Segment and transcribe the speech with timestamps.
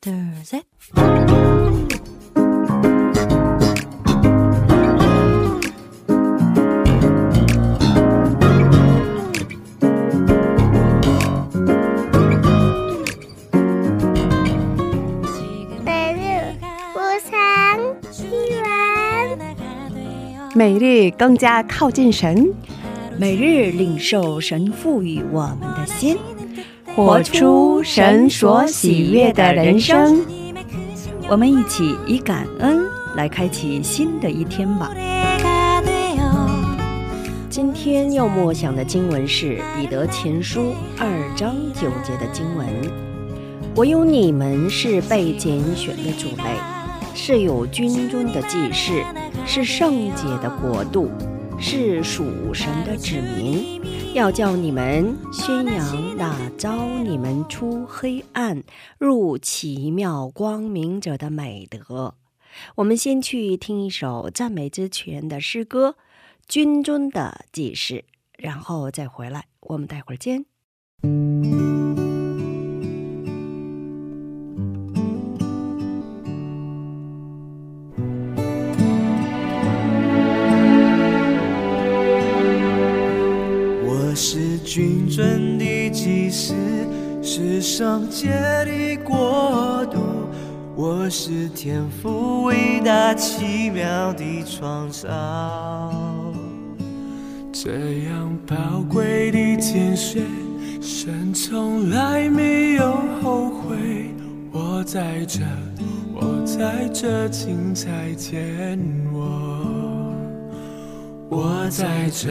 [0.00, 0.62] there's a
[20.54, 22.52] 每日更加靠近神，
[23.16, 26.18] 每日领受神赋予我们的心。
[26.98, 30.26] 活出神所喜悦的人生。
[31.28, 34.90] 我们一起以感恩来开启新的一天吧。
[37.48, 40.60] 今天要默想的经文是《彼得前书》
[40.98, 42.66] 二章九节的经文
[43.76, 46.56] ：“我有你们是被拣选的主类，
[47.14, 48.90] 是有君尊的祭司，
[49.46, 51.08] 是圣洁的国度，
[51.60, 53.80] 是属神的指民。
[54.14, 58.62] 要叫你们宣扬那招你们出黑暗
[58.98, 62.14] 入奇妙光明者的美德。”
[62.76, 65.96] 我们先去听一首赞美之泉的诗歌。
[66.48, 68.06] 军中的祭事，
[68.38, 70.46] 然后再回来，我们待会儿见。
[86.28, 86.54] 的祭司，
[87.22, 88.28] 是圣洁
[88.64, 89.98] 的国度。
[90.76, 95.08] 我是天赋伟大奇妙的创造。
[97.50, 98.56] 这样宝
[98.88, 100.22] 贵的拣选，
[100.80, 104.14] 神从来没有后悔。
[104.52, 105.40] 我在这，
[106.14, 108.78] 我在这，请再见
[109.12, 110.14] 我。
[111.30, 112.30] 我在这，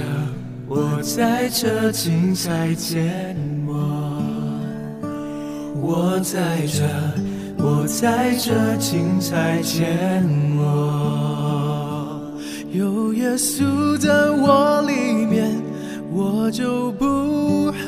[0.68, 3.57] 我在这，请再见我。
[5.90, 6.84] 我在这，
[7.58, 10.22] 我在这，请再见
[10.58, 12.20] 我。
[12.74, 15.56] 有耶稣在我里面，
[16.12, 17.88] 我就不害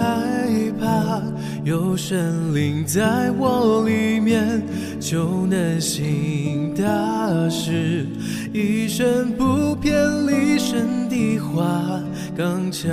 [0.79, 1.21] 怕；
[1.65, 4.63] 有神灵在我里面，
[5.01, 8.07] 就能行大事。
[8.53, 9.93] 一生不偏
[10.25, 12.01] 离神的话，
[12.37, 12.89] 刚强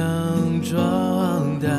[0.62, 1.70] 壮胆，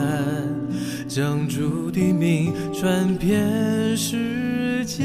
[1.17, 5.03] 将主的名传遍世界。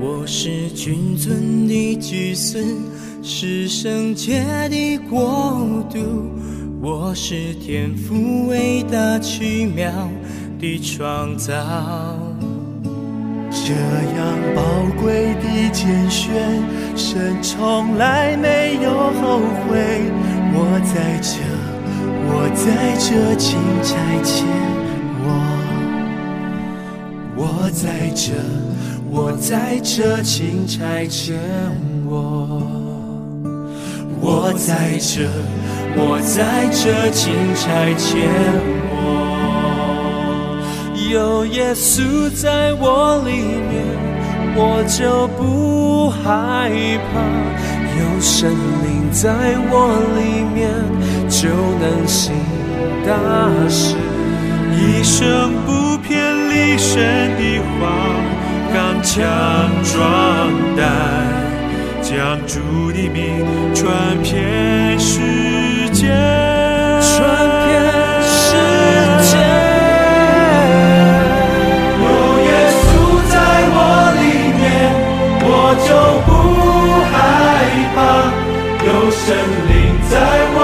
[0.00, 2.64] 我是君尊的祭司，
[3.22, 6.00] 是圣洁的国度。
[6.82, 9.88] 我是天父伟大奇妙
[10.58, 12.29] 的创造。
[13.70, 14.20] 这样
[14.52, 14.60] 宝
[15.00, 16.34] 贵的拣选，
[16.96, 20.10] 神从来没有后悔。
[20.52, 20.58] 我
[20.92, 21.38] 在这，
[22.26, 22.66] 我在
[22.98, 23.94] 这，请差
[24.24, 24.42] 遣
[25.22, 25.30] 我。
[27.36, 28.32] 我在这，
[29.08, 31.34] 我在这，请差遣
[32.08, 32.60] 我。
[34.20, 35.30] 我在这，
[35.94, 38.18] 我在这，请差遣
[38.74, 38.79] 我。
[41.10, 43.32] 有耶稣在我里
[43.68, 43.84] 面，
[44.54, 46.70] 我就不害
[47.10, 47.18] 怕；
[47.98, 48.48] 有神
[48.84, 49.28] 灵在
[49.72, 49.74] 我
[50.14, 50.70] 里面，
[51.28, 51.48] 就
[51.80, 52.32] 能行
[53.04, 53.10] 大
[53.68, 53.96] 事。
[54.76, 57.02] 一生不偏离神
[57.36, 57.90] 的话，
[58.72, 59.18] 刚强
[59.82, 60.00] 壮
[60.76, 60.80] 胆，
[62.00, 62.60] 将主
[62.92, 63.44] 的名
[63.74, 65.18] 传遍世
[65.92, 66.06] 界，
[75.86, 75.90] 就
[76.26, 76.30] 不
[77.12, 77.14] 害
[77.94, 77.98] 怕；
[78.86, 79.26] 有神
[79.68, 79.72] 灵
[80.10, 80.12] 在
[80.54, 80.58] 我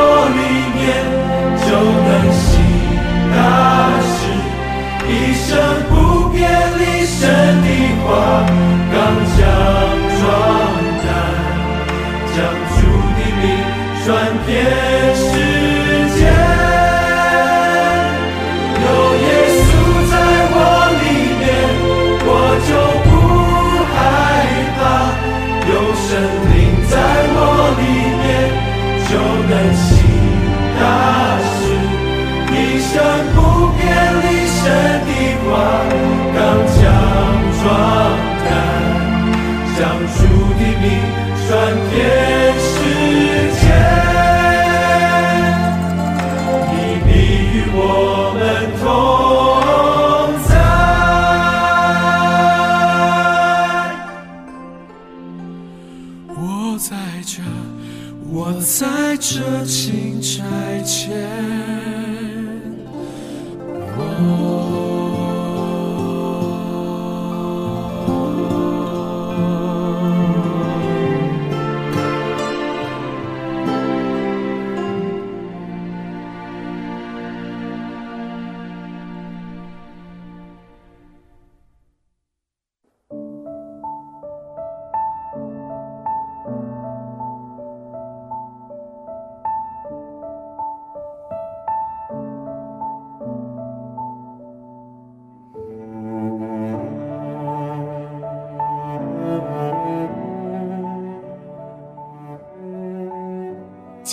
[58.33, 61.77] 我在这情拆前。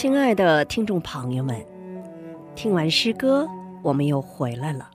[0.04, 1.66] 亲爱的听众朋友们，
[2.56, 3.48] 听完诗歌，
[3.82, 4.90] 我们又回来了。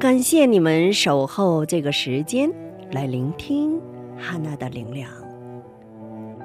[0.00, 2.50] 感谢你们守候这个时间
[2.92, 3.78] 来聆听
[4.16, 5.10] 哈娜的灵粮。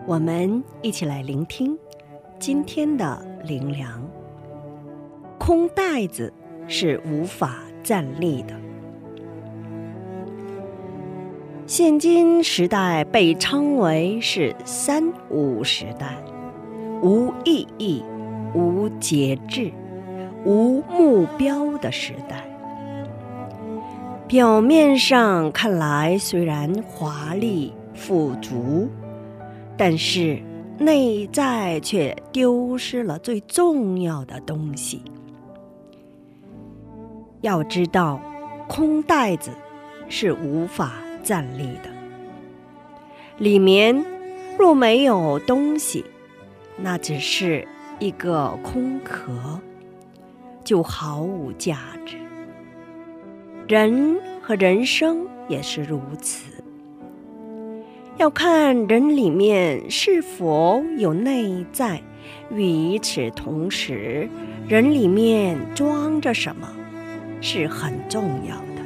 [0.06, 1.80] 我们一起来聆听
[2.38, 4.06] 今天的灵粮。
[5.40, 6.34] 空袋子
[6.68, 8.54] 是无法站立的。
[11.66, 16.18] 现今时代被称为是“三无”时代。
[17.02, 18.04] 无意义、
[18.54, 19.72] 无节制、
[20.46, 22.44] 无目标的时代，
[24.28, 28.90] 表面上看来虽然华丽富足，
[29.78, 30.40] 但是
[30.80, 35.02] 内在却丢失了最重要的东西。
[37.42, 38.20] 要知道，
[38.68, 39.52] 空袋子
[40.10, 40.94] 是无法
[41.24, 41.90] 站立的，
[43.38, 44.04] 里面
[44.58, 46.04] 若没有东西。
[46.80, 47.68] 那只是
[48.00, 49.60] 一个空壳，
[50.64, 52.18] 就毫无价值。
[53.68, 56.64] 人和人生也是如此，
[58.18, 62.02] 要看人里面是否有内在。
[62.52, 64.30] 与此同时，
[64.68, 66.70] 人里面装着什么
[67.42, 68.84] 是很重要的。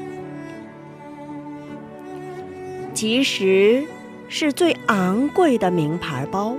[2.93, 3.83] 即使
[4.29, 6.55] 是最昂贵的名牌包。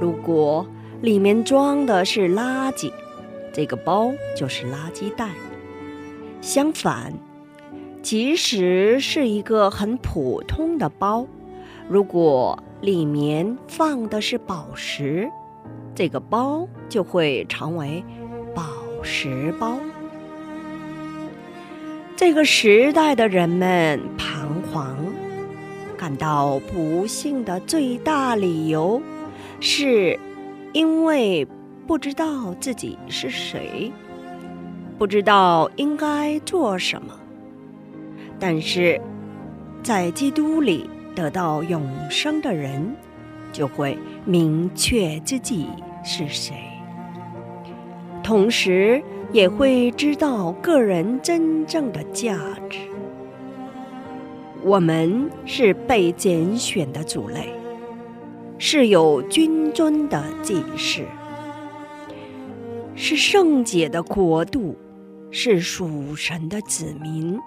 [0.00, 0.66] 如果
[1.02, 2.90] 里面装的是垃圾，
[3.52, 5.28] 这个包就是垃圾袋。
[6.40, 7.12] 相反，
[8.02, 11.26] 即使是一个很普通的包，
[11.86, 15.30] 如果里面放的是宝石，
[15.94, 18.02] 这个包就会成为
[18.54, 18.64] 宝
[19.02, 19.78] 石包。
[22.16, 24.96] 这个时代的人们彷徨，
[25.98, 29.02] 感到不幸的最大理由。
[29.60, 30.18] 是，
[30.72, 31.46] 因为
[31.86, 33.92] 不知道自己是谁，
[34.98, 37.14] 不知道应该做什么。
[38.38, 38.98] 但是，
[39.82, 42.96] 在基督里得到永生的人，
[43.52, 45.68] 就会明确自己
[46.02, 46.54] 是谁，
[48.22, 52.38] 同时也会知道个人真正的价
[52.70, 52.78] 值。
[54.62, 57.59] 我们是被拣选的族类。
[58.62, 61.02] 是有君尊的祭祀，
[62.94, 64.76] 是圣洁的国度，
[65.30, 67.40] 是属神的子民。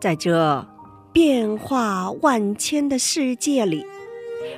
[0.00, 0.66] 在这
[1.12, 3.86] 变化万千的世界里，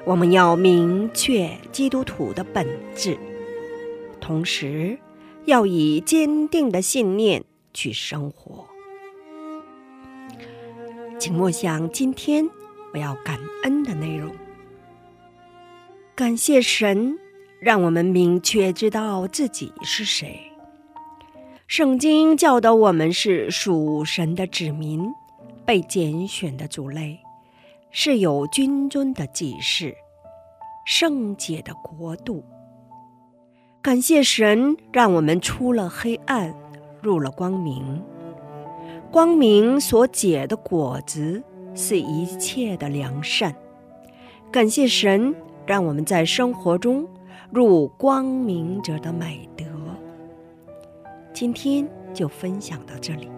[0.07, 3.19] 我们要明确基督徒的本质，
[4.19, 4.99] 同时
[5.45, 8.67] 要以坚定的信念去生活。
[11.19, 12.49] 请默想今天
[12.95, 14.33] 我要感恩的内容。
[16.21, 17.19] 感谢神，
[17.61, 20.39] 让我们明确知道自己是谁。
[21.67, 25.03] 圣经教导我们是属神的子民，
[25.65, 27.19] 被拣选的族类，
[27.91, 29.95] 是有君尊的祭祀，
[30.85, 32.45] 圣洁的国度。
[33.81, 36.55] 感谢神，让我们出了黑暗，
[37.01, 38.05] 入了光明。
[39.11, 41.43] 光明所结的果子，
[41.75, 43.57] 是一切的良善。
[44.53, 45.35] 感谢神。
[45.67, 47.07] 让我们在生活中
[47.51, 49.65] 入光明者的美德。
[51.33, 53.31] 今天就分享到这里，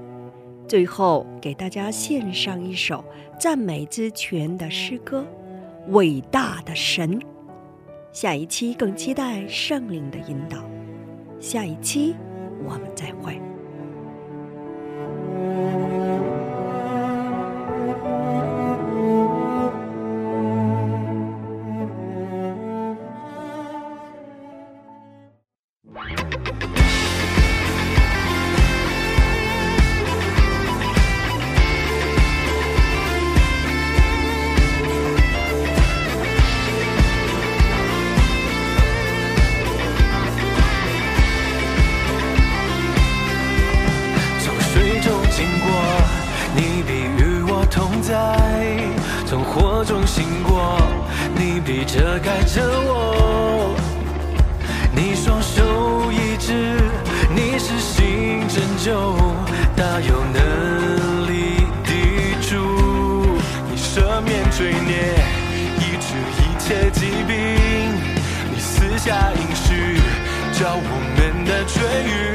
[0.67, 3.05] 最后给大家献上一首
[3.38, 5.25] 赞美之泉的诗歌
[5.93, 7.21] 《伟大的神》。
[8.12, 10.59] 下一期更期待圣灵的引导。
[11.38, 12.14] 下一期
[12.64, 13.51] 我们再会。
[51.83, 53.75] 你背着盖着我，
[54.95, 56.79] 你双手一指，
[57.35, 59.17] 你是新拯救，
[59.75, 62.55] 大有能力抵住，
[63.69, 64.95] 你赦免罪孽，
[65.81, 67.35] 医治一切疾病，
[68.55, 69.99] 你私下应许，
[70.53, 70.87] 叫我
[71.17, 72.32] 们的痊愈，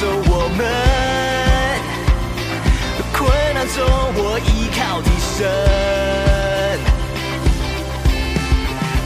[0.00, 0.64] 中保守我们，
[3.12, 3.20] 困
[3.52, 3.76] 难中
[4.16, 5.46] 我依靠的神，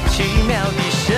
[0.09, 0.15] 奇
[0.47, 1.11] 妙的神，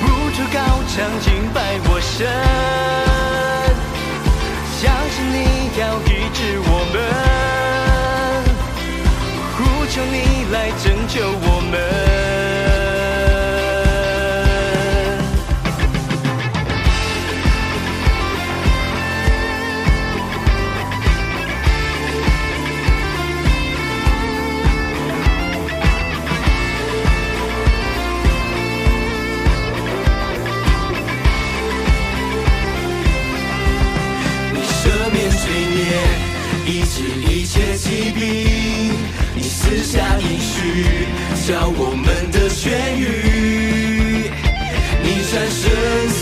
[0.00, 0.58] 不住高
[0.88, 2.26] 唱敬拜我神。
[4.80, 5.36] 相信你
[5.78, 6.96] 要医治我们，
[9.58, 9.58] 呼
[9.90, 10.16] 求你
[10.52, 11.59] 来拯救我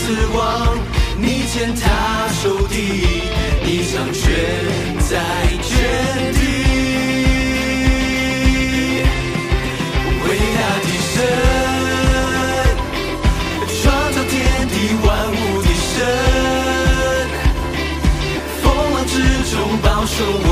[0.09, 0.75] 时光，
[1.19, 2.73] 你践踏仇敌，
[3.63, 4.25] 你掌权
[5.07, 5.13] 在
[5.61, 5.69] 全
[6.33, 6.37] 地。
[10.25, 11.15] 伟大的神，
[13.83, 14.33] 创造天
[14.67, 14.73] 地
[15.05, 15.93] 万物的神。
[18.63, 19.13] 风浪之
[19.51, 20.49] 中保守我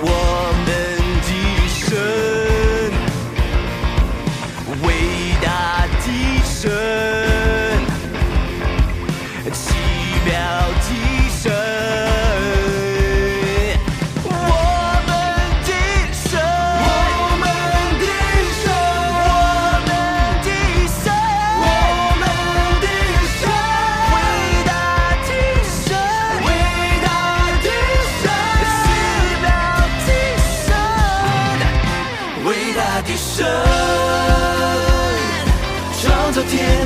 [0.00, 0.31] 我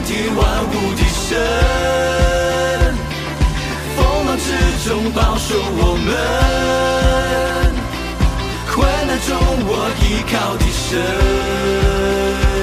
[0.06, 1.36] 天万物的神，
[3.96, 4.46] 风浪之
[4.88, 5.48] 中保守
[5.78, 6.08] 我们，
[8.72, 8.74] 困
[9.08, 9.28] 难中
[9.66, 9.70] 我
[10.00, 12.55] 依靠的神。